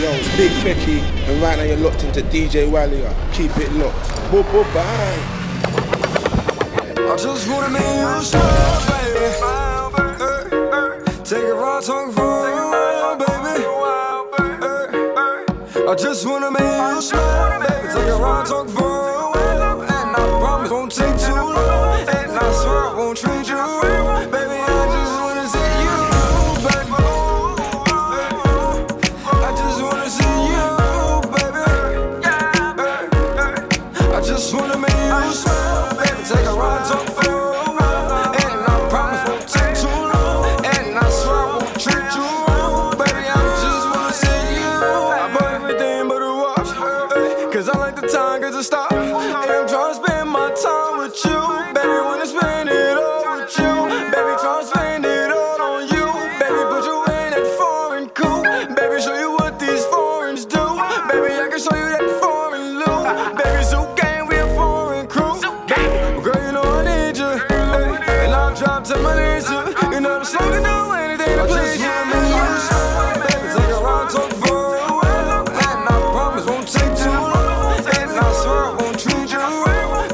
[0.00, 3.12] Yo, it's Big Fecky, and right now you're locked into DJ Walia.
[3.34, 4.30] Keep it locked.
[4.30, 5.18] Boo boo bye.
[6.96, 9.28] I just wanna make you smile, baby.
[11.22, 12.70] Take a ride, talk for you,
[13.20, 13.60] baby.
[15.86, 17.88] I just wanna make you smile, baby.
[17.92, 19.34] Take a ride, talk for you,
[19.82, 21.19] and I promise won't take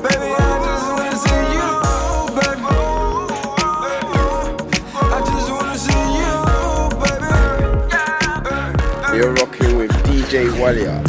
[0.02, 0.34] baby.
[0.34, 1.68] I just wanna see you,
[2.36, 2.68] baby.
[4.94, 6.32] I just wanna see you,
[7.10, 7.32] baby.
[9.16, 11.05] You're rocking with DJ Walia.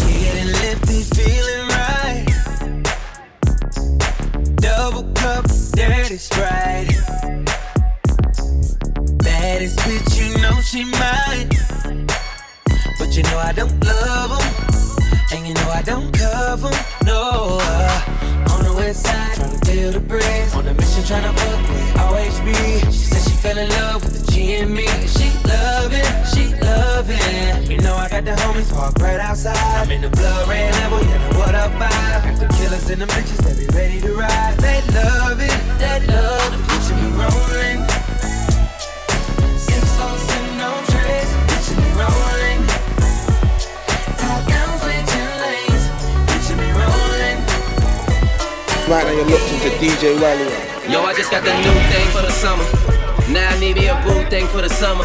[23.58, 24.86] Fell in love with the G and me.
[25.08, 27.70] She love it, she love it.
[27.70, 29.58] You know I got the homies parked right outside.
[29.58, 32.24] I'm in the blood red level, yeah, know what up vibe.
[32.24, 34.58] Got the killers and the bitches, they be ready to ride.
[34.58, 37.80] They love it, they love the picture me rolling.
[39.58, 42.62] Six sauce and no trays, picture me rolling.
[44.22, 45.84] Top down, switching lanes,
[46.30, 47.38] picture me rolling.
[48.90, 50.92] Right now you're locked into DJ Walia.
[50.92, 52.97] Yo, I just got the new thing for the summer.
[53.30, 55.04] Now need me a boo thing for the summer.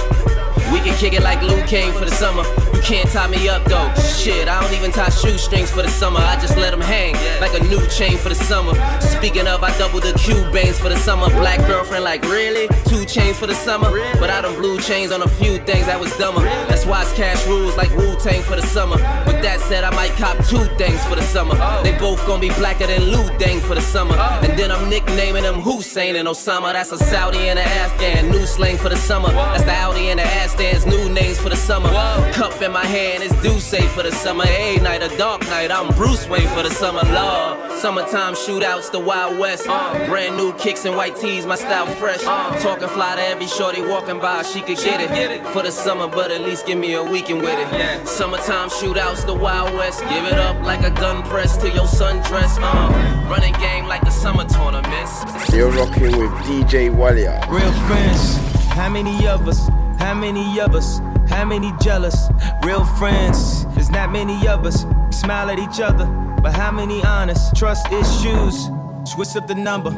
[0.72, 2.71] We can kick it like Luke Kane for the summer.
[2.84, 3.92] Can't tie me up though.
[4.02, 6.18] Shit, I don't even tie shoestrings for the summer.
[6.20, 8.74] I just let them hang like a new chain for the summer.
[9.00, 11.28] Speaking of, I double the Cubans for the summer.
[11.30, 12.68] Black girlfriend, like really?
[12.86, 13.90] Two chains for the summer?
[14.18, 16.42] But I done blue chains on a few things that was dumber.
[16.68, 18.96] That's why it's cash rules like Wu Tang for the summer.
[19.26, 21.54] With that said, I might cop two things for the summer.
[21.82, 24.16] They both gonna be blacker than Lou Dang for the summer.
[24.16, 26.72] And then I'm nicknaming them Hussein and Osama.
[26.72, 28.30] That's a Saudi and an Afghan.
[28.30, 29.32] New slang for the summer.
[29.32, 30.86] That's the Audi and the Ashdans.
[30.86, 31.88] New names for the summer.
[32.32, 34.44] Cup in my hand is Duce for the summer.
[34.46, 35.70] A night, a dark night.
[35.70, 37.02] I'm Bruce Wayne for the summer.
[37.02, 37.72] Lord.
[37.78, 39.66] Summertime shootouts, the Wild West.
[39.66, 42.22] Brand new kicks and white tees, my style fresh.
[42.62, 45.46] Talking fly to every shorty walking by, she could get it.
[45.48, 48.08] For the summer, but at least give me a weekend with it.
[48.08, 50.00] Summertime shootouts, the Wild West.
[50.08, 52.56] Give it up like a gun press to your sundress.
[52.60, 55.12] Uh, running game like the summer tournaments.
[55.52, 57.46] You're rocking with DJ Walia.
[57.50, 58.36] Real friends,
[58.70, 59.81] how many of us?
[60.02, 60.98] How many of us?
[61.28, 62.28] How many jealous?
[62.64, 64.84] Real friends, there's not many of us.
[65.10, 66.06] Smile at each other,
[66.42, 67.54] but how many honest?
[67.54, 68.68] Trust issues,
[69.04, 69.94] switch up the number.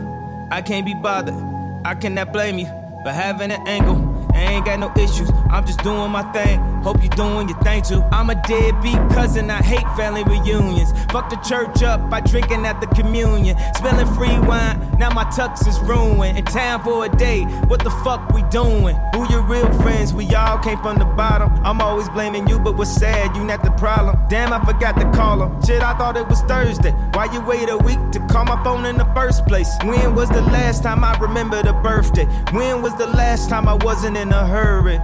[0.50, 1.34] I can't be bothered,
[1.86, 2.66] I cannot blame you
[3.02, 3.96] But having an angle.
[4.34, 6.60] I ain't got no issues, I'm just doing my thing.
[6.84, 8.02] Hope you doing your thing too.
[8.12, 10.92] I'm a deadbeat cousin, I hate family reunions.
[11.10, 13.56] Fuck the church up by drinking at the communion.
[13.74, 16.36] Spilling free wine, now my tux is ruined.
[16.36, 18.96] In town for a day, what the fuck we doing?
[19.14, 20.12] Who your real friends?
[20.12, 21.50] We all came from the bottom.
[21.64, 24.18] I'm always blaming you, but what's sad, you not the problem.
[24.28, 25.62] Damn, I forgot to call him.
[25.62, 26.92] Shit, I thought it was Thursday.
[27.14, 29.70] Why you wait a week to call my phone in the first place?
[29.84, 32.26] When was the last time I remembered a birthday?
[32.52, 34.98] When was the last time I wasn't in a hurry?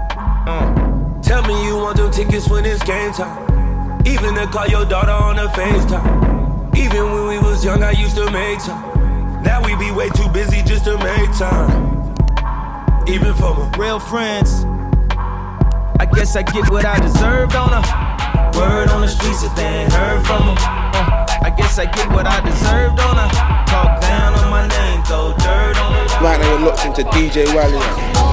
[0.47, 0.90] Uh.
[1.23, 4.03] Tell me you want them tickets when it's game time.
[4.07, 6.77] Even to call your daughter on the FaceTime.
[6.77, 9.43] Even when we was young, I used to make time.
[9.43, 12.15] Now we be way too busy just to make time.
[13.07, 14.65] Even for my real friends.
[16.01, 17.83] I guess I get what I deserved on a
[18.59, 20.57] word on the streets if they ain't heard from them.
[20.59, 23.29] Uh, I guess I get what I deserved on a
[23.69, 27.47] talk down on my name, throw dirt on the Right now you're locked into DJ
[27.47, 28.30] Walia.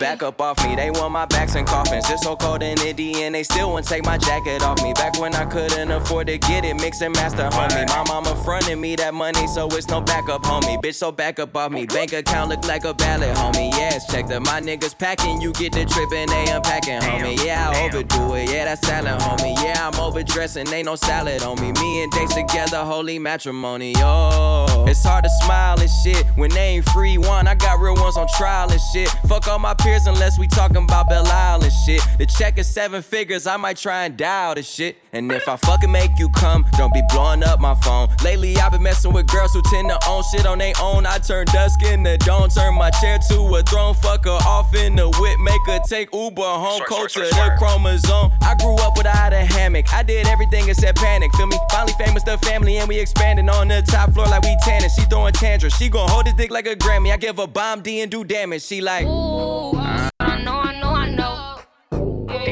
[0.00, 2.08] Back up off me, they want my backs and coffins.
[2.08, 4.94] It's so cold in Indy and they still won't take my jacket off me.
[4.94, 7.86] Back when I couldn't afford to get it, mix and master, homie.
[7.86, 10.82] My mama fronted me that money, so it's no backup, homie.
[10.82, 11.84] Bitch, so back up off me.
[11.84, 13.72] Bank account look like a ballot, homie.
[13.72, 14.40] Yes, check that.
[14.40, 17.36] My niggas packing, you get the trip and they unpacking, homie.
[17.44, 18.48] Yeah, I overdo it.
[18.48, 19.54] Yeah, that's salad, homie.
[19.62, 21.72] Yeah, I'm overdressing, ain't no salad on me.
[21.72, 23.92] Me and Dej together, holy matrimony.
[23.98, 27.46] Oh, it's hard to smile and shit when they ain't free one.
[27.46, 29.10] I got real ones on trial and shit.
[29.28, 32.02] Fuck all my peers unless we talking about Belle Isle and shit.
[32.18, 34.96] The check is seven figures, I might try and dial this shit.
[35.12, 38.08] And if I fucking make you come, don't be blowing up my phone.
[38.22, 41.04] Lately, I've been messing with girls who tend to own shit on their own.
[41.06, 43.94] I turn dusk into dawn, turn my chair to a throne.
[43.94, 46.82] Fuck her off in the whip, make her take Uber home.
[46.86, 48.32] Cold to the chromosome.
[48.42, 49.92] I grew up without a hammock.
[49.92, 51.34] I did everything except panic.
[51.34, 51.58] Feel me?
[51.70, 54.90] Finally famous, the family, and we expanding on the top floor like we tanning.
[54.90, 55.74] She throwing tantrums.
[55.76, 57.12] She gon' hold this dick like a Grammy.
[57.12, 58.62] I give her bomb D and do damage.
[58.62, 59.06] She like.
[59.06, 59.69] Ooh,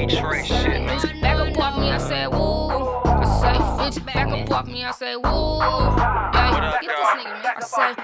[0.08, 0.14] know.
[0.14, 0.98] Detroit shit, man.
[0.98, 2.68] Bitch, back up off me, I said, woo.
[3.04, 5.58] I say, bitch, back up off me, I say, woo.
[5.58, 7.54] Yeah, get this nigga, man.
[7.56, 7.94] I say,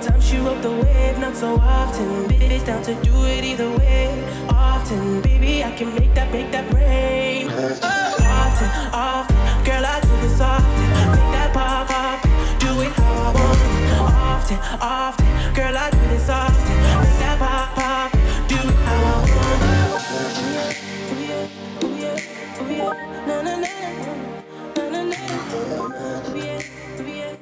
[0.00, 2.26] Times she rode the wave, not so often.
[2.28, 4.08] Bitch down to do it either way,
[4.50, 5.20] often.
[5.22, 7.48] Baby, I can make that, make that rain.
[7.48, 10.88] Often, often, girl, I do this often.
[11.12, 12.22] Make that pop, pop,
[12.60, 13.60] do it how I want.
[14.12, 16.76] Often, often, girl, I do this often.
[17.04, 18.12] Make that pop, pop,
[18.48, 19.60] do it how I want.
[21.12, 22.92] Ooh yeah, ooh yeah, ooh yeah,
[23.26, 23.70] na na na
[24.02, 24.12] na
[24.76, 25.16] na na na.
[26.28, 27.36] Ooh yeah, ooh yeah,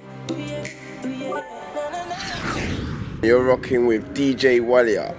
[3.22, 5.14] You're rocking with DJ Walia.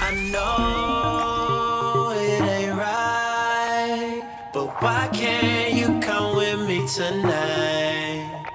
[0.00, 4.22] I know it ain't right,
[4.54, 8.46] but why can't you come with me tonight?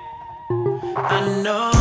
[0.96, 1.73] I know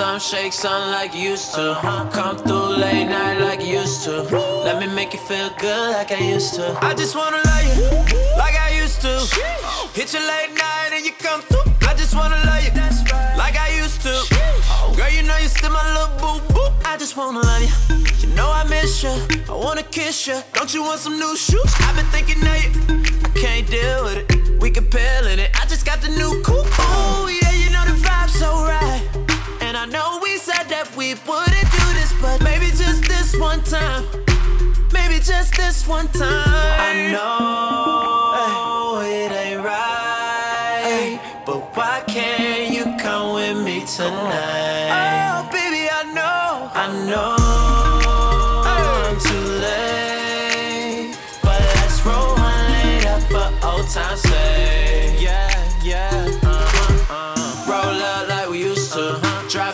[0.00, 1.76] some, shake some like used to.
[2.10, 4.22] Come through late night like used to.
[4.64, 6.64] Let me make you feel good like I used to.
[6.80, 7.84] I just wanna love you
[8.38, 9.12] like I used to.
[9.92, 11.70] Hit you late night and you come through.
[11.86, 12.72] I just wanna love you
[13.36, 14.14] like I used to.
[14.96, 16.68] Girl, you know you still my little boo boo.
[16.86, 17.96] I just wanna love you.
[18.22, 19.14] You know I miss you.
[19.50, 20.40] I wanna kiss you.
[20.54, 21.72] Don't you want some new shoes?
[21.80, 22.70] I've been thinking of you.
[23.26, 24.60] I can't deal with it.
[24.62, 25.50] We can peel in it.
[25.60, 26.72] I just got the new coupe.
[26.80, 29.29] Ooh, yeah, you know the vibe's so right.
[29.80, 34.04] I know we said that we wouldn't do this, but maybe just this one time.
[34.92, 36.28] Maybe just this one time.
[36.28, 45.48] I know it ain't right, but why can't you come with me tonight?
[45.48, 47.36] Oh, baby, I know, I know
[48.68, 49.50] I'm too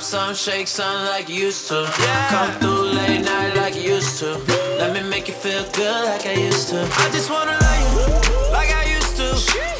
[0.06, 1.82] some, shake some like you used to.
[1.98, 2.28] Yeah.
[2.30, 4.38] Come through late night like you used to.
[4.78, 6.80] Let me make you feel good like I used to.
[6.80, 9.75] I just wanna love you like I used to.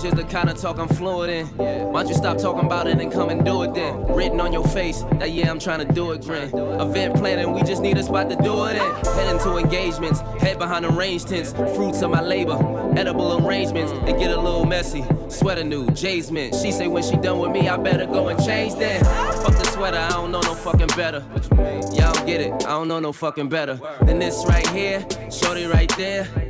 [0.00, 1.46] Language is the kind of talk I'm fluent in.
[1.92, 4.06] Why don't you stop talking about it and come and do it then?
[4.06, 6.54] Written on your face, that yeah, I'm trying to do it, grin.
[6.80, 9.14] Event planning, we just need a spot to do it in.
[9.14, 12.58] Heading to engagements, head behind arranged tents, fruits of my labor,
[12.96, 13.92] edible arrangements.
[14.08, 15.04] It get a little messy.
[15.28, 16.54] Sweater new, Jay's mint.
[16.54, 19.04] She say when she done with me, I better go and change then.
[19.42, 21.24] Fuck the sweater, I don't know no fucking better.
[21.92, 23.78] Y'all get it, I don't know no fucking better.
[24.02, 26.49] Than this right here, shorty right there.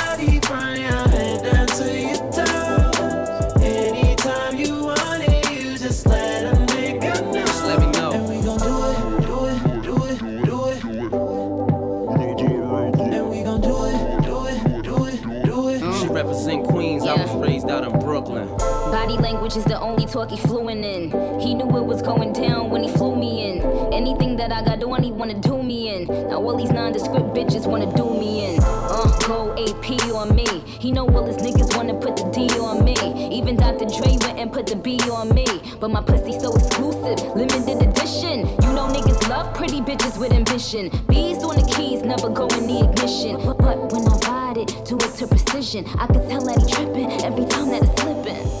[20.11, 21.09] talk he fluent in.
[21.39, 23.61] He knew it was going down when he flew me in.
[23.93, 26.05] Anything that I got on, he wanna do me in.
[26.27, 28.59] Now all these nondescript bitches wanna do me in.
[28.61, 30.45] Uh, go AP on me.
[30.65, 32.95] He know all his niggas wanna put the D on me.
[33.31, 33.85] Even Dr.
[33.85, 35.47] Dre went and put the B on me.
[35.79, 38.39] But my pussy so exclusive, limited edition.
[38.63, 40.89] You know niggas love pretty bitches with ambition.
[41.07, 43.37] Bees on the keys, never go in the ignition.
[43.45, 45.85] But, but when I ride it, do it to precision.
[45.97, 48.60] I can tell that he tripping every time that it's slipping.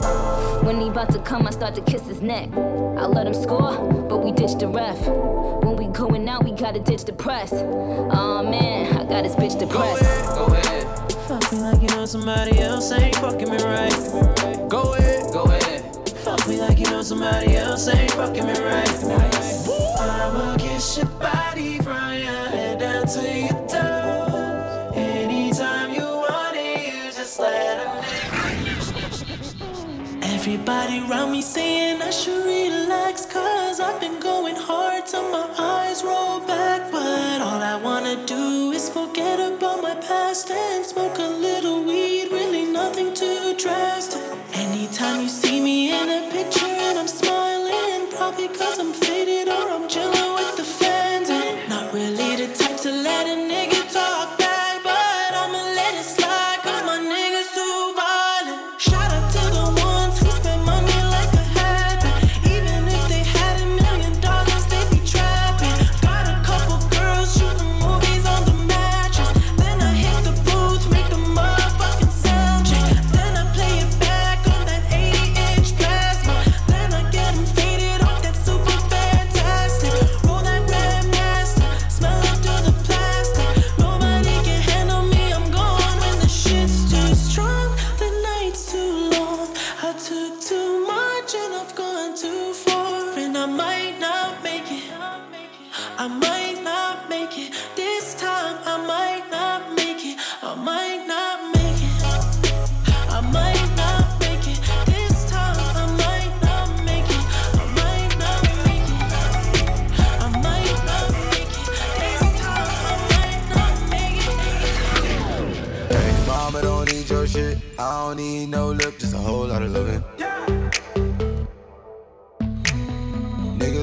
[0.63, 2.49] When he about to come, I start to kiss his neck.
[2.53, 3.75] I let him score,
[4.07, 4.99] but we ditch the ref.
[5.63, 7.51] When we going out, we gotta ditch the press.
[7.51, 10.03] Aw man, I got his bitch depressed.
[10.35, 10.47] Go ahead.
[10.47, 11.11] go ahead.
[11.27, 14.69] Fuck me like you know somebody else ain't fucking me right.
[14.69, 15.33] Go ahead.
[15.33, 16.07] Go ahead.
[16.23, 19.03] Fuck me like you know somebody else ain't fucking me right.
[19.07, 19.67] Nice.
[19.99, 24.95] I'ma kiss your body from your head down to your toes.
[24.95, 27.70] Anytime you want it, you just let a
[30.61, 36.03] Everybody around me saying I should relax Cause I've been going hard till my eyes
[36.03, 36.91] roll back.
[36.91, 42.31] But all I wanna do is forget about my past And smoke a little weed,
[42.31, 44.21] really nothing too drastic.
[44.53, 49.67] Anytime you see me in a picture and I'm smiling Probably cause I'm faded or
[49.67, 50.30] I'm chilling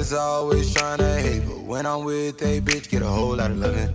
[0.09, 3.57] Niggas always tryna hate, but when I'm with a bitch, get a whole lot of
[3.57, 3.93] loving.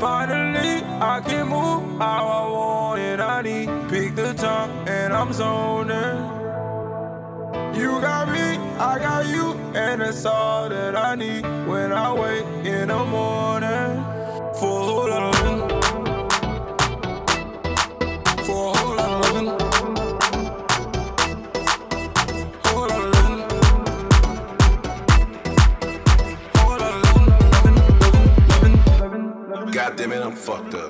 [0.00, 3.68] Finally, I can move how I want and I need.
[3.90, 6.16] Pick the time and I'm zoning.
[7.78, 12.46] You got me, I got you, and that's all that I need when I wake
[12.64, 14.02] in the morning.
[14.54, 15.29] Whole of
[30.00, 30.89] damn it, I'm fucked up.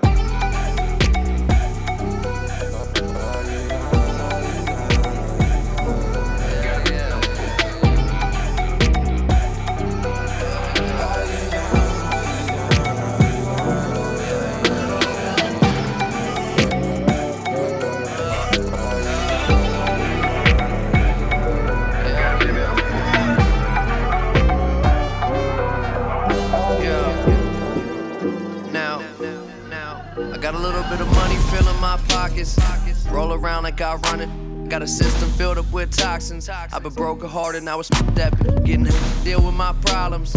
[32.59, 33.07] Pockets.
[33.07, 34.69] Roll around like I run it.
[34.69, 36.49] Got a system filled up with toxins.
[36.49, 38.33] I've been broken hearted, now it's that
[38.65, 38.89] getting
[39.25, 40.35] deal with my problems.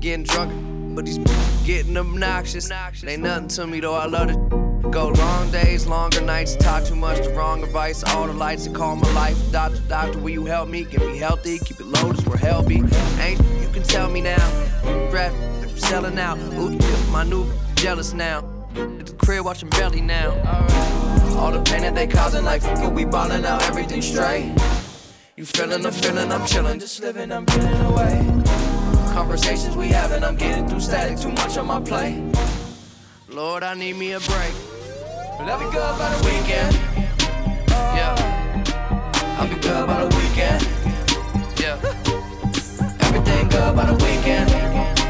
[0.00, 1.18] Getting drunk, but these
[1.64, 2.70] getting obnoxious.
[3.04, 4.38] Ain't nothing to me though, I love it.
[4.92, 8.04] Go long days, longer nights, talk too much, the wrong advice.
[8.04, 9.36] All the lights that call my life.
[9.50, 10.84] Doctor, doctor, will you help me?
[10.84, 12.76] Get me healthy, keep it low, this where hell be.
[13.20, 14.48] Ain't you can tell me now.
[15.12, 15.32] Rap,
[15.76, 16.38] selling out.
[16.38, 16.78] Ooh,
[17.10, 18.57] my new jealous now.
[18.78, 20.30] At the crib watching belly now.
[21.36, 24.54] All the pain that they causing, like fuck we ballin' out, everything straight.
[25.36, 28.24] You feelin' I'm feeling, I'm chillin', just livin', I'm getting away.
[29.12, 32.22] Conversations we having, I'm getting through static, too much on my plate.
[33.28, 34.54] Lord, I need me a break.
[35.38, 36.74] But I'll be good by the weekend.
[37.68, 38.14] Yeah.
[39.40, 40.62] I'll be good by the weekend.
[41.58, 41.78] Yeah.
[43.06, 45.07] Everything good by the weekend.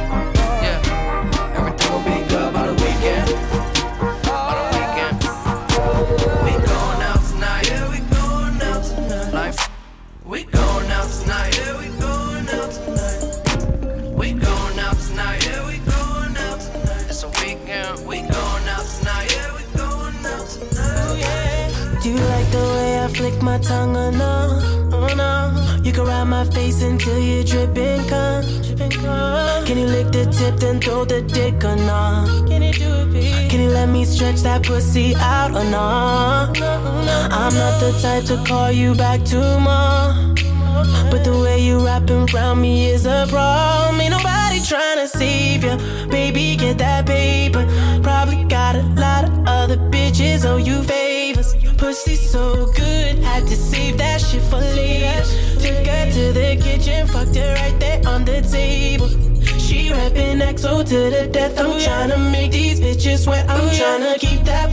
[34.78, 36.52] Pussy out or no?
[37.40, 40.14] I'm not the type to call you back tomorrow.
[41.11, 44.00] But the way you wrapping around me is a problem.
[44.00, 45.76] Ain't nobody trying to save you.
[46.08, 47.66] Baby, get that paper.
[48.04, 51.56] Probably got a lot of other bitches owe you favors.
[51.76, 55.25] Pussy so good, had to save that shit for later.
[55.62, 59.08] Took her to the kitchen, fucked her right there on the table.
[59.58, 61.58] She rapping XO to the death.
[61.58, 63.45] I'm tryna make these bitches wet.
[63.50, 64.18] I'm tryna keep that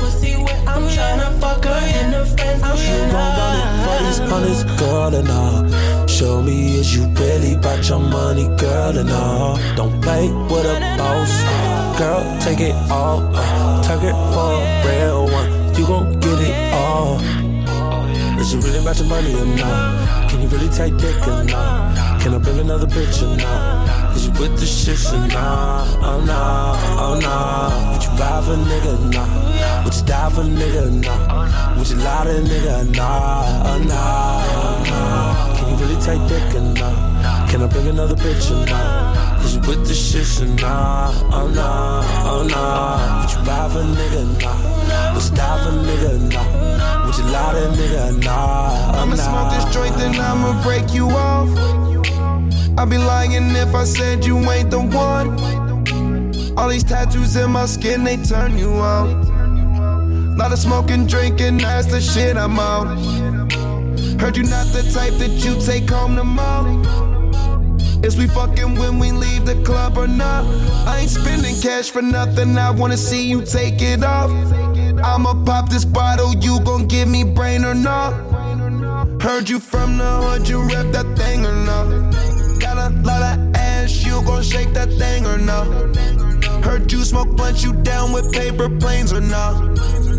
[0.06, 0.60] pussy wet.
[0.68, 2.62] I'm tryna fuck her and her friends.
[2.63, 4.34] I'm You gon' run it for these tryna.
[4.36, 6.08] honest girl and all.
[6.08, 9.58] Show me is you really about your money, girl and all.
[9.76, 11.34] Don't play with a boss.
[12.00, 13.20] Girl, take it all.
[13.34, 15.50] Uh, target for a real one.
[15.78, 17.20] You gon' get it all.
[18.39, 20.30] Is you really about your money or not?
[20.30, 22.22] Can you really take dick or not?
[22.22, 24.15] Can I bring another bitch or not?
[24.15, 25.88] Is you with the shits or not?
[26.02, 27.91] Oh nah, oh nah.
[27.91, 28.94] Would you buy a nigga?
[29.13, 29.55] Nah.
[29.86, 31.06] Would you die for a nigga?
[31.06, 31.78] Nah.
[31.78, 32.95] Would you lie to a nigga?
[32.95, 34.43] Nah, oh nah,
[34.89, 35.56] nah.
[35.56, 37.50] Can you really take dick or not?
[37.50, 39.45] Can I bring another bitch or not?
[39.45, 41.13] Is you with the shits or not?
[41.32, 43.21] Oh nah, oh nah.
[43.21, 44.41] Would you buy for a nigga?
[44.41, 45.13] Nah.
[45.13, 46.34] Would you die for a nigga?
[46.34, 47.06] Nah.
[47.06, 48.24] Would you lie to a nigga?
[48.26, 49.24] Nah, oh I'ma nah.
[49.24, 51.48] smoke this joint, then I'ma break you off.
[52.78, 55.39] I'd be lying if I said you ain't the one.
[56.58, 59.25] All these tattoos in my skin, they turn you on.
[60.36, 62.98] Lot of smoking, drinking, that's the shit I'm on.
[64.19, 66.84] Heard you not the type that you take home to mom.
[68.04, 70.43] Is we fucking when we leave the club or not?
[70.86, 74.30] I ain't spending cash for nothing, I wanna see you take it off.
[75.04, 78.13] I'ma pop this bottle, you gon' give me brain or not?
[79.21, 82.13] Heard you from the hood, you rep that thing or not?
[82.60, 85.65] Got a lot of ass, you gon' shake that thing or not?
[86.65, 89.54] Heard you smoke blunt, you down with paper planes or not?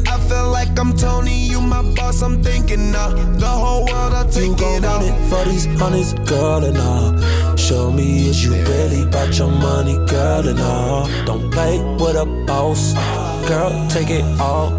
[0.09, 3.09] I feel like I'm Tony, you my boss, I'm thinking nah.
[3.45, 5.03] The whole world, I'll You take gon' it off.
[5.03, 7.57] it for these honeys, girl, and all.
[7.57, 11.09] Show me is you really about your money, girl, and all.
[11.25, 12.95] Don't play with a boss.
[13.49, 14.71] Girl, take it all.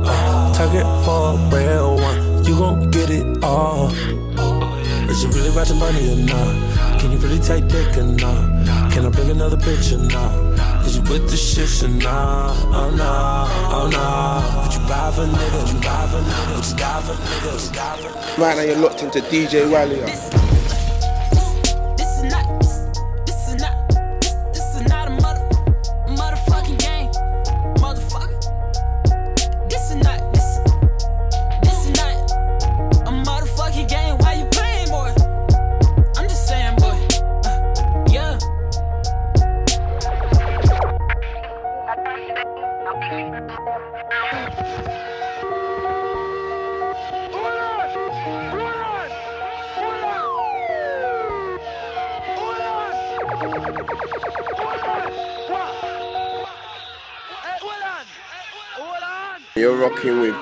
[0.53, 2.45] Take it for a real one.
[2.45, 3.91] You gon' get it all.
[5.12, 6.87] Is you really about your money or not?
[7.00, 8.42] Can you really take dick or?
[8.92, 10.86] Can I bring another bitch or not?
[10.86, 12.56] Is you with the shits or not?
[12.74, 14.64] Oh oh.
[14.64, 15.60] Would you buy for nigga?
[15.62, 16.56] Would you buy for nigga?
[16.56, 18.38] Would you for nigga?
[18.38, 20.57] Right now you're locked into DJ Walia.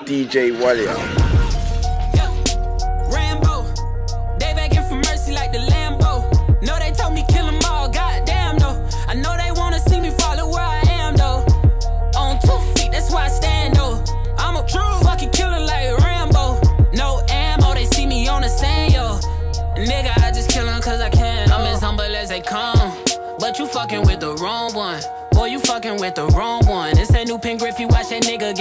[0.05, 1.34] DJ Walia.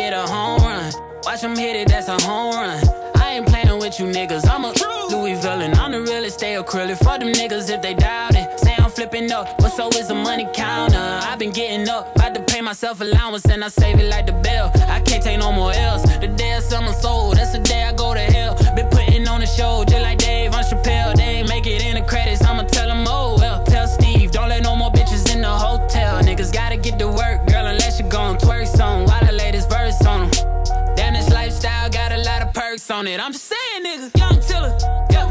[0.04, 0.92] Get a home run.
[1.24, 2.78] Watch him hit it, that's a home run.
[3.16, 4.46] I ain't playing with you niggas.
[4.46, 5.72] I'm a true Louis villain.
[5.74, 6.98] I'm the realest, stay acrylic.
[6.98, 8.60] For them niggas if they doubt it.
[8.60, 11.06] Say I'm flipping up, but so is the money counter.
[11.28, 14.32] I've been getting up, about to pay myself allowance and I save it like the
[14.32, 14.70] bill.
[14.96, 16.02] I can't take no more else.
[16.18, 18.54] The day I sell my soul, that's the day I go to hell.
[18.76, 21.14] Been putting on the show just like Dave on Chappelle.
[21.16, 23.64] They ain't make it in the credits, I'ma tell them, oh well.
[23.64, 26.20] Tell Steve, don't let no more bitches in the hotel.
[26.22, 27.53] Niggas gotta get to work, girl,
[27.94, 29.06] unless you gon' twerk song.
[29.06, 30.94] Why the latest verse on them?
[30.96, 33.20] Damn, this lifestyle got a lot of perks on it.
[33.20, 34.18] I'm just saying, nigga.
[34.18, 34.76] Young Tiller,
[35.10, 35.28] yeah.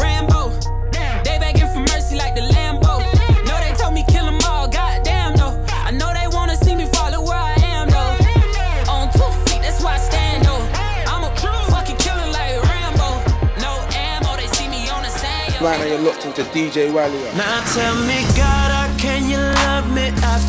[0.00, 0.50] Rambo.
[1.24, 2.98] They begging for mercy like the Lambo.
[3.46, 5.64] No, they told me kill them all, goddamn, though.
[5.70, 8.92] I know they wanna see me fall to where I am, though.
[8.92, 10.62] On two feet, that's why I stand, though.
[11.06, 11.30] I'm a
[11.70, 13.08] fucking killer like Rambo.
[13.60, 15.60] No ammo, they see me on the sand.
[15.60, 17.36] Right now you're locked into DJ Walia.
[17.36, 18.75] Now tell me, God,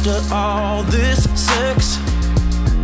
[0.07, 1.97] after all this sex?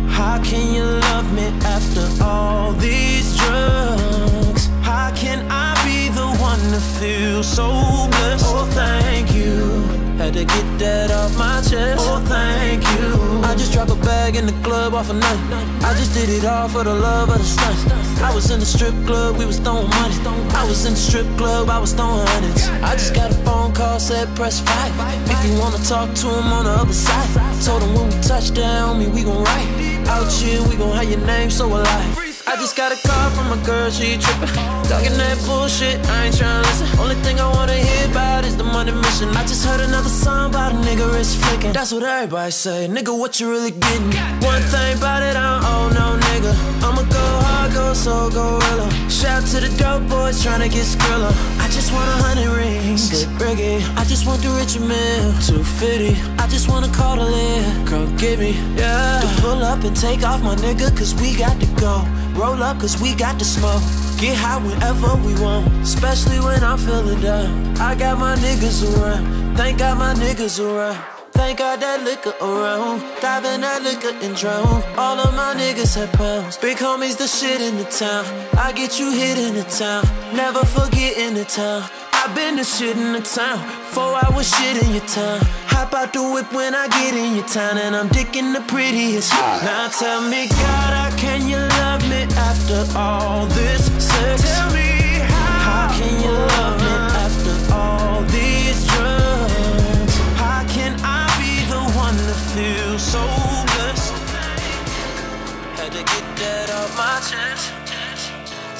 [0.08, 4.66] How can you love me after all these drugs?
[4.82, 7.68] How can I be the one to feel so
[8.10, 8.44] blessed?
[8.46, 9.82] Oh, thank you.
[10.18, 12.04] Had to get that off my chest.
[12.06, 13.40] Oh, thank you.
[13.42, 15.84] I just dropped a bag in the club off a nothing.
[15.84, 18.13] I just did it all for the love of the stunt.
[18.22, 20.14] I was in the strip club, we was throwing money.
[20.54, 22.68] I was in the strip club, I was throwing hundreds.
[22.82, 24.92] I just got a phone call, said press five.
[25.28, 27.28] If you wanna talk to him on the other side,
[27.62, 30.08] told him when we touch down, me we gon' ride.
[30.08, 32.18] Out here, we gon' have your name so alive.
[32.46, 34.48] I just got a call from a girl, she trippin'.
[34.88, 37.00] Talking that bullshit, I ain't tryna listen.
[37.00, 39.28] Only thing I wanna hear about is the money mission.
[39.30, 41.72] I just heard another song about a nigga wrist flicking.
[41.72, 44.12] That's what everybody say, nigga, what you really getting?
[44.44, 46.52] One thing about it, I don't owe no nigga.
[46.84, 47.43] I'ma go
[47.74, 48.88] go so gorilla.
[49.10, 51.30] Shout to the dope boys tryna get skrilla.
[51.58, 53.82] I just want a hundred rings, get briggy.
[53.96, 56.14] I just want the rich meal, 250.
[56.38, 59.20] I just wanna call the live, come get me, yeah.
[59.20, 62.06] To pull up and take off my nigga, cause we got to go.
[62.38, 63.82] Roll up, cause we got to smoke.
[64.18, 67.76] Get high whenever we want, especially when I'm feeling down.
[67.78, 71.23] I got my niggas around, thank God my niggas around.
[71.34, 74.82] Thank God that liquor around, diving that liquor and drown.
[74.96, 78.24] All of my niggas have pounds, big homies the shit in the town.
[78.56, 81.82] I get you hit in the town, never forget in the town.
[82.12, 83.58] I been the shit in the town,
[83.92, 85.40] four hours shit in your town.
[85.74, 89.32] Hop out the whip when I get in your town, and I'm dicking the prettiest.
[89.32, 94.42] Now tell me, God, can you love me after all this sex?
[94.42, 95.88] Tell me how.
[95.88, 96.83] How can you love me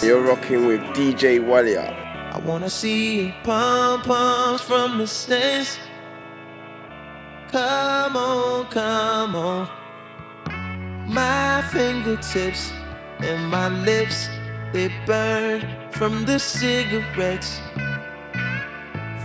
[0.05, 1.89] You're rocking with DJ Walia.
[2.31, 5.79] I wanna see pom poms from the stands.
[7.51, 9.67] Come on, come on.
[11.09, 12.71] My fingertips
[13.21, 14.29] and my lips,
[14.75, 17.63] they burn from the cigarettes.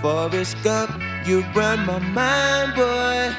[0.02, 0.92] Forrest Gump,
[1.28, 3.36] you run my mind, boy.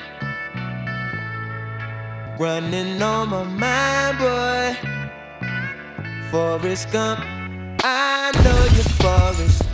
[2.39, 5.00] Running on my mind, boy.
[6.31, 7.25] Forrest Gump,
[7.83, 9.65] I know you're Forrest.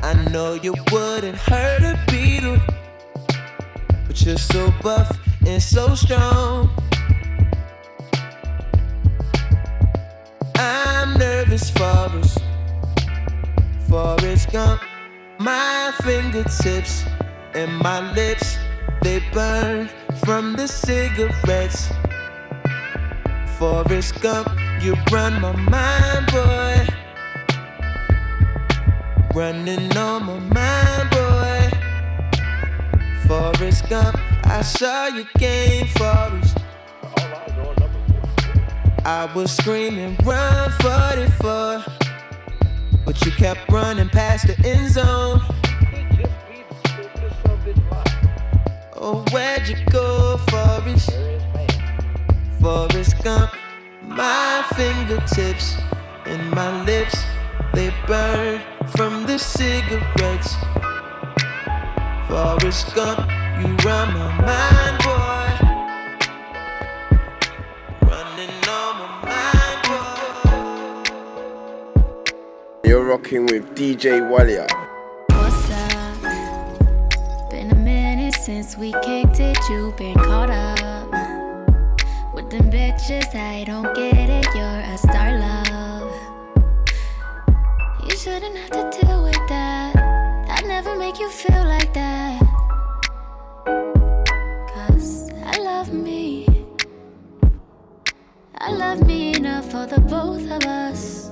[0.00, 2.60] I know you wouldn't hurt a beetle,
[4.06, 6.70] but you're so buff and so strong.
[10.54, 12.38] I'm nervous, Forrest.
[13.88, 14.80] Forrest Gump,
[15.40, 17.04] my fingertips
[17.54, 18.56] and my lips,
[19.02, 19.88] they burn
[20.24, 21.90] from the cigarettes.
[23.64, 24.46] Forrest Gump,
[24.82, 26.86] you run my mind, boy.
[29.34, 31.70] Running on my mind, boy.
[33.26, 36.58] Forrest Gump, I saw you game, Forrest.
[39.06, 41.84] I was screaming, run 44.
[43.06, 45.40] But you kept running past the end zone.
[48.92, 51.33] Oh, where'd you go, Forrest?
[52.64, 53.52] Forrest Gump,
[54.04, 55.76] my fingertips
[56.24, 57.14] and my lips,
[57.74, 58.62] they burn
[58.96, 60.56] from the cigarettes.
[62.26, 63.18] Forrest Gump,
[63.60, 65.50] you run my mind, boy.
[68.08, 69.80] Running on my mind,
[71.92, 72.88] boy.
[72.88, 74.66] You're rocking with DJ Walia.
[75.32, 77.50] What's up?
[77.50, 79.58] Been a minute since we kicked it.
[79.68, 80.93] You been caught up
[82.54, 83.34] something, bitches.
[83.34, 84.46] I don't get it.
[84.54, 86.12] You're a star, love.
[88.08, 89.96] You shouldn't have to deal with that.
[90.48, 92.40] I'd never make you feel like that.
[94.68, 96.46] Cause I love me.
[98.58, 101.30] I love me enough for the both of us.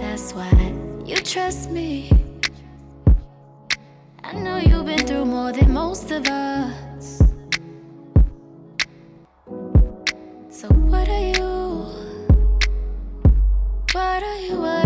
[0.00, 2.10] That's why you trust me.
[4.22, 6.89] I know you've been through more than most of us.
[14.20, 14.79] What are you?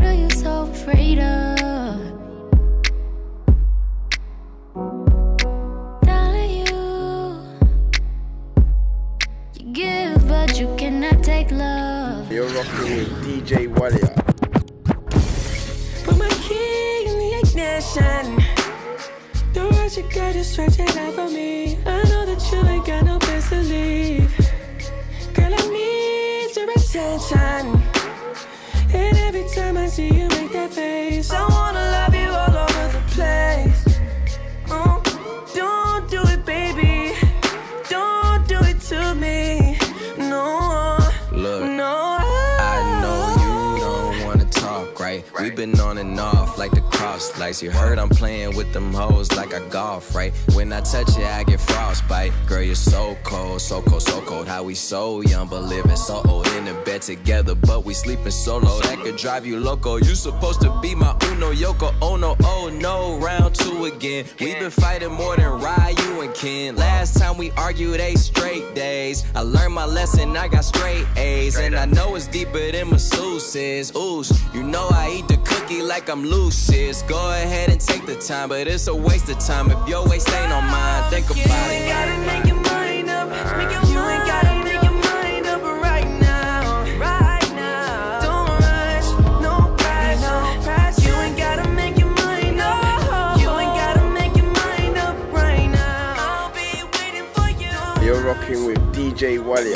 [47.15, 50.33] Like You heard I'm playing with them hoes like I golf, right?
[50.55, 52.33] When I touch you, I get frostbite.
[52.47, 54.49] Girl, you're so cold, so cold, so cold.
[54.49, 58.31] How we so young, but living so old in the bed together, but we sleeping
[58.31, 58.81] solo.
[58.81, 59.97] That could drive you loco.
[59.97, 61.95] You supposed to be my Uno Yoko.
[62.01, 64.25] Oh no, oh no, round two again.
[64.41, 66.77] We've been fighting more than Ryu and Ken.
[66.77, 69.23] Last time we argued eight straight days.
[69.35, 71.57] I learned my lesson, I got straight A's.
[71.57, 73.95] And I know it's deeper than masseuses.
[73.95, 74.25] Ooh,
[74.57, 77.03] you know I eat the cookie like I'm Lucius.
[77.03, 80.29] Go ahead and take the time, but it's a waste of time if your waist
[80.31, 81.11] ain't on mine.
[81.11, 81.89] Think about You ain't it.
[81.89, 83.29] gotta make your mind up.
[83.59, 86.83] Make your you ain't gotta make your mind up right now.
[86.99, 88.21] Right now.
[88.21, 89.09] Don't rush,
[89.43, 91.05] no press, no press.
[91.07, 93.39] You ain't gotta make your mind up.
[93.41, 96.15] You ain't gotta make your mind up right now.
[96.19, 98.05] I'll be waiting for you.
[98.07, 99.75] You're rocking with DJ Walia.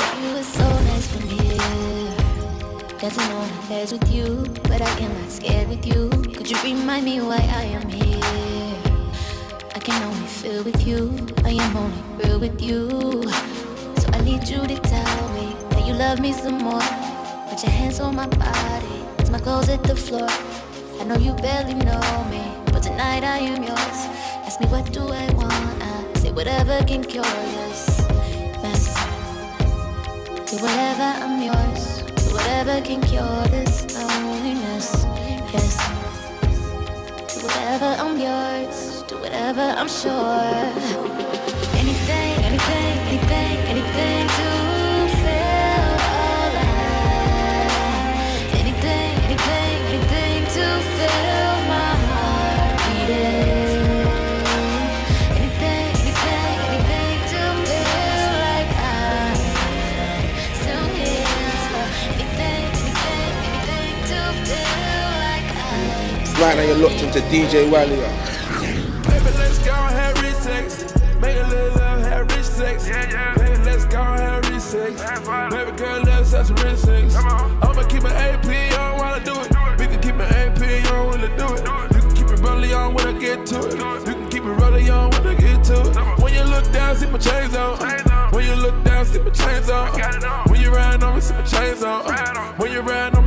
[2.99, 6.09] Dancing on the edge with you, but I am not scared with you.
[6.09, 8.75] Could you remind me why I am here?
[9.73, 11.25] I can only feel with you.
[11.45, 12.89] I am only real with you.
[14.01, 16.81] So I need you to tell me that you love me some more.
[17.47, 20.27] Put your hands on my body, as my clothes at the floor.
[20.99, 23.99] I know you barely know me, but tonight I am yours.
[24.43, 25.53] Ask me what do I want?
[25.81, 28.01] I say whatever can cure this
[28.61, 28.93] mess.
[30.51, 31.88] Do whatever, I'm yours.
[32.49, 35.05] Whatever can cure this loneliness.
[35.53, 35.77] Yes.
[37.31, 39.03] Do whatever, I'm yours.
[39.07, 41.28] Do whatever, I'm sure.
[66.39, 68.07] Right now you're locked into DJ Walia.
[69.03, 70.95] Baby, let's go and have rich sex.
[71.19, 72.87] Make a little love, have rich sex.
[72.87, 75.01] Baby, let's go and have rich sex.
[75.51, 77.15] Baby girl, let's have some rich sex.
[77.15, 78.45] I'ma keep an AP
[78.79, 79.49] on while I do it.
[79.79, 80.61] We can keep an AP
[80.93, 81.59] on when I do it.
[81.93, 83.73] You can keep it rolling on when I get to it.
[84.07, 86.21] You can keep it rolling on when I get to it.
[86.21, 87.77] When you look down, see my chains on.
[88.31, 89.91] When you look down, see my chains on.
[90.47, 92.05] When you ride on see my chains on.
[92.55, 93.18] When you ride on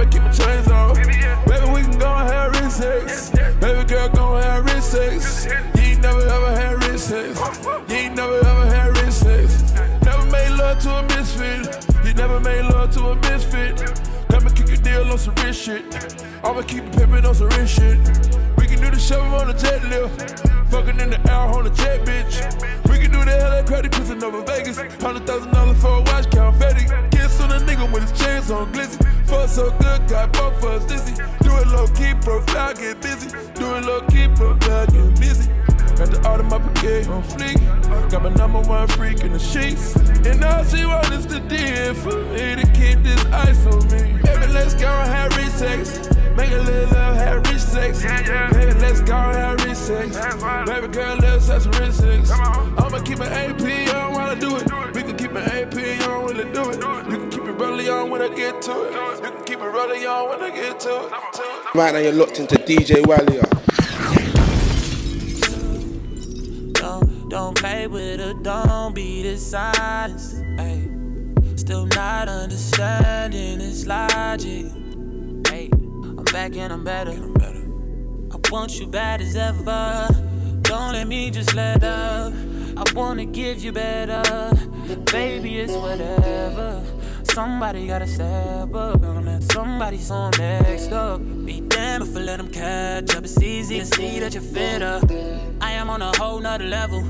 [16.52, 17.96] I'ma keep it pimpin' on some rich shit.
[18.58, 20.44] We can do the show on the jet lift.
[20.68, 22.44] Fucking in the air on the jet, bitch.
[22.92, 24.76] We can do the hell credit cruising over Vegas.
[25.00, 26.84] Hundred thousand dollars for a watch, count Fetty.
[27.10, 29.00] Kiss on a nigga with his chains on glizzy.
[29.24, 31.14] Fuck so good, got both of us dizzy.
[31.40, 33.30] Do it low key, profile, get busy.
[33.54, 35.48] Do it low key, profile, get busy.
[35.96, 38.10] Got the art of my on fleek.
[38.10, 39.96] Got my number one freak in the sheets.
[40.28, 44.20] And all she want is the deal for me to keep this ice on me.
[44.78, 46.21] Go and have rich sex.
[46.36, 48.02] Make a little love, have rich sex.
[48.02, 50.16] Baby, let's go and have rich sex.
[50.66, 52.30] Baby girl, let's have some rich sex.
[52.30, 54.94] I'ma keep an AP on while I do it.
[54.94, 55.74] We can keep an AP
[56.08, 56.76] on when I do it.
[56.76, 58.92] You can keep it rolling on when I get to it.
[59.24, 61.74] You can keep it rolling on when I get to it.
[61.74, 63.42] Right now you're locked into DJ Walia.
[66.74, 70.36] Don't, don't play with her, don't be dishonest.
[70.58, 70.88] Ay.
[71.56, 74.66] Still not understanding its logic.
[76.34, 76.44] Ay.
[76.44, 77.12] I'm back and I'm better.
[78.32, 80.08] I want you bad as ever.
[80.62, 82.32] Don't let me just let up.
[82.76, 84.22] I wanna give you better.
[85.12, 86.82] Baby, it's whatever.
[87.24, 91.20] Somebody gotta step up and let somebody so next up.
[91.44, 93.24] Be damned if I let them catch up.
[93.24, 95.00] It's easy to see that you're fitter.
[95.60, 97.02] I am on a whole nother level.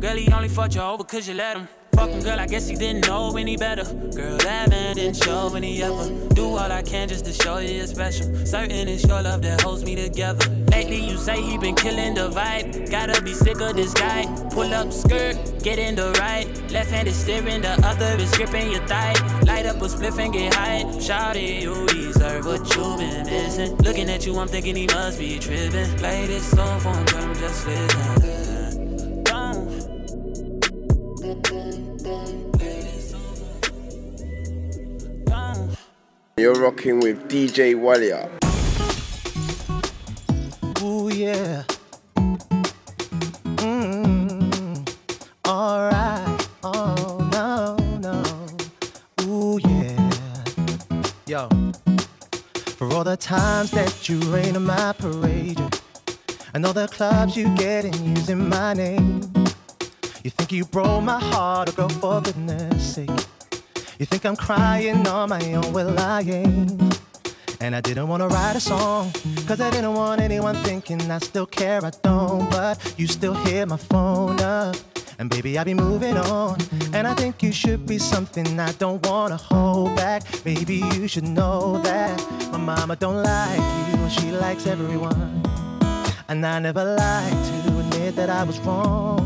[0.00, 1.68] Girl, he only fucked you over cause you let him.
[1.92, 3.84] Fucking girl, I guess he didn't know any better.
[3.84, 6.08] Girl, that man didn't show any ever.
[6.34, 8.34] Do all I can just to show you you're special.
[8.46, 10.48] Certain it's your love that holds me together.
[10.70, 12.90] Lately, you say he been killing the vibe.
[12.90, 14.24] Gotta be sick of this guy.
[14.50, 16.46] Pull up skirt, get in the right.
[16.70, 19.14] Left hand is steering, the other is gripping your thigh.
[19.42, 20.84] Light up a spliff and get high.
[20.98, 23.76] Shawty, you deserve what you been missing.
[23.78, 25.90] Looking at you, I'm thinking he must be tripping.
[25.98, 28.39] Play this song for him, him just listen.
[36.40, 38.26] You're rocking with DJ Walia.
[40.82, 41.64] Ooh, yeah.
[43.56, 44.88] Mm,
[45.46, 46.48] alright.
[46.64, 48.22] Oh, no, no.
[49.26, 50.44] Ooh, yeah.
[51.26, 51.48] Yo.
[52.78, 55.60] For all the times that you rain on my parade,
[56.54, 59.29] and all the clubs you get in using my name.
[60.22, 63.08] You think you broke my heart, oh girl, for goodness sake.
[63.98, 67.00] You think I'm crying on my own, well, I ain't.
[67.58, 69.12] And I didn't wanna write a song,
[69.46, 72.50] cause I didn't want anyone thinking I still care, I don't.
[72.50, 74.76] But you still hit my phone up,
[75.18, 76.58] and baby, I'll be moving on.
[76.92, 80.22] And I think you should be something I don't wanna hold back.
[80.44, 82.14] Maybe you should know that
[82.52, 85.42] my mama don't like you, and she likes everyone.
[86.28, 89.19] And I never like to admit that I was wrong.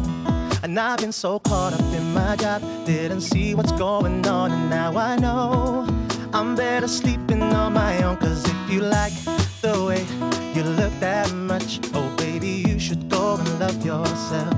[0.64, 4.70] And I've been so caught up in my job, didn't see what's going on, and
[4.70, 5.86] now I know
[6.32, 8.16] I'm better sleeping on my own.
[8.16, 9.12] Cause if you like
[9.60, 10.06] the way
[10.54, 14.54] you look that much, oh baby, you should go and love yourself.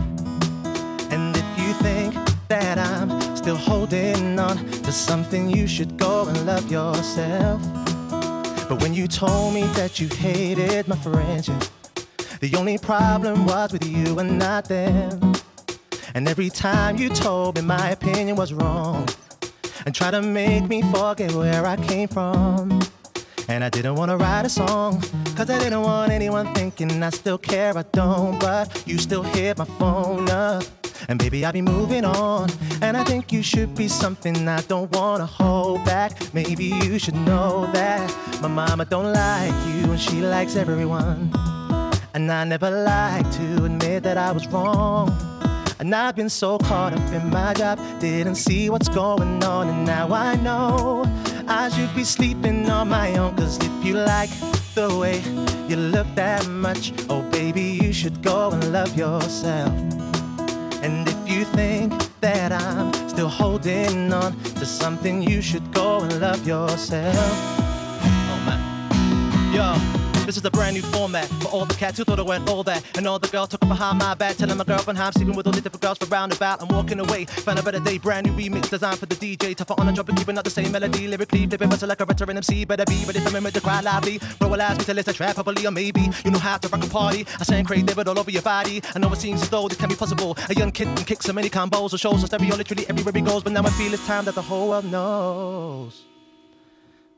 [1.11, 2.15] And if you think
[2.47, 7.61] that I'm still holding on to something, you should go and love yourself.
[8.69, 11.65] But when you told me that you hated my friendship,
[12.39, 15.26] the only problem was with you and not them.
[16.17, 19.07] And every time you told me my opinion was wrong,
[19.85, 22.81] and try to make me forget where I came from.
[23.51, 25.03] And I didn't wanna write a song,
[25.37, 28.41] cause I didn't want anyone thinking I still care, I don't.
[28.41, 30.65] But you still hit my phone up,
[31.07, 32.49] and baby, I'll be moving on.
[32.81, 36.33] And I think you should be something I don't wanna hold back.
[36.33, 41.31] Maybe you should know that my mama don't like you, and she likes everyone.
[42.15, 45.15] And I never like to admit that I was wrong.
[45.79, 49.85] And I've been so caught up in my job, didn't see what's going on, and
[49.85, 51.05] now I know
[51.47, 53.37] I should be sleeping on my own.
[53.37, 54.31] Cause if you like
[54.75, 55.21] the way
[55.69, 59.73] you look that much, oh baby, you should go and love yourself.
[60.83, 66.21] And if you think that I'm still holding on to something, you should go and
[66.21, 67.17] love yourself.
[67.19, 69.55] Oh man.
[69.55, 69.96] Yo.
[70.27, 72.65] This is a brand new format for all the cats who thought I went all
[72.65, 72.83] that.
[72.97, 75.47] And all the girls talking behind my back, telling my girlfriend how I'm sleeping with
[75.47, 76.61] all the different girls for roundabout.
[76.61, 79.55] I'm walking away, found a better day, brand new remix designed for the DJ.
[79.55, 81.07] Tougher on the drum, but keeping up the same melody.
[81.07, 82.65] Lyrically, flipping muscle like a veteran MC.
[82.65, 84.19] Better be ready for me to cry loudly.
[84.41, 86.09] Bro, will ask me it's a trap, probably or maybe.
[86.25, 87.25] You know how to rock a party.
[87.39, 88.83] I sound crazy, but all over your body.
[88.97, 90.37] I know it seems as though this can be possible.
[90.49, 93.21] A young kid can kick so many combos or shows on stereo literally everywhere he
[93.21, 93.45] goes.
[93.45, 96.03] But now I feel it's time that the whole world knows.